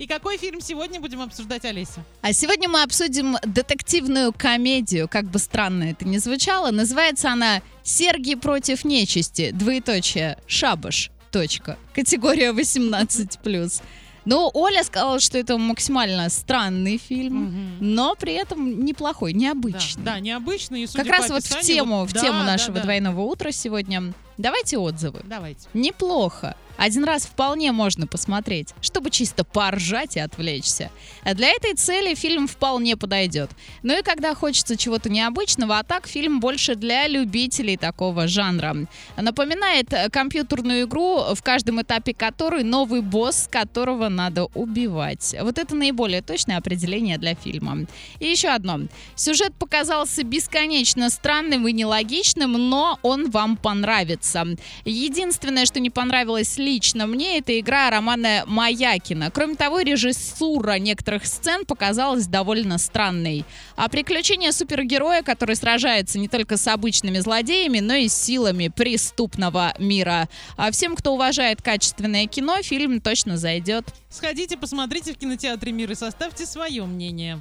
[0.00, 2.04] И какой фильм сегодня будем обсуждать, Олеся?
[2.22, 6.70] А сегодня мы обсудим детективную комедию, как бы странно это ни звучало.
[6.70, 13.82] Называется она «Сергий против нечисти», двоеточие, шабаш, точка, категория 18+.
[14.24, 20.04] Но Оля сказала, что это максимально странный фильм, но при этом неплохой, Да, необычный.
[20.04, 20.84] да, необычный.
[20.84, 22.82] И Как раз вот в тему, вот- в да, тему да, нашего да.
[22.82, 24.12] двойного утра сегодня.
[24.36, 25.22] Давайте отзывы.
[25.24, 25.66] Давайте.
[25.74, 26.54] Неплохо.
[26.78, 30.90] Один раз вполне можно посмотреть, чтобы чисто поржать и отвлечься.
[31.24, 33.50] А для этой цели фильм вполне подойдет.
[33.82, 38.76] Ну и когда хочется чего-то необычного, а так фильм больше для любителей такого жанра.
[39.16, 45.34] Напоминает э, компьютерную игру, в каждом этапе которой новый босс, которого надо убивать.
[45.42, 47.86] Вот это наиболее точное определение для фильма.
[48.20, 48.82] И еще одно.
[49.16, 54.44] Сюжет показался бесконечно странным и нелогичным, но он вам понравится.
[54.84, 59.30] Единственное, что не понравилось лично мне, это игра Романа Маякина.
[59.30, 63.44] Кроме того, режиссура некоторых сцен показалась довольно странной.
[63.76, 69.74] А приключения супергероя, который сражается не только с обычными злодеями, но и с силами преступного
[69.78, 70.28] мира.
[70.56, 73.86] А всем, кто уважает качественное кино, фильм точно зайдет.
[74.10, 77.36] Сходите, посмотрите в кинотеатре «Мир» и составьте свое мнение.